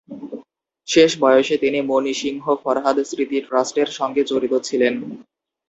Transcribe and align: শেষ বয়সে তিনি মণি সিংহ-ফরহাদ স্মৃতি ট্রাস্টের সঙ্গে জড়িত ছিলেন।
শেষ 0.87 1.11
বয়সে 1.19 1.55
তিনি 1.57 1.79
মণি 1.89 2.13
সিংহ-ফরহাদ 2.13 2.97
স্মৃতি 3.01 3.37
ট্রাস্টের 3.41 3.89
সঙ্গে 3.97 4.21
জড়িত 4.23 4.53
ছিলেন। 4.67 4.93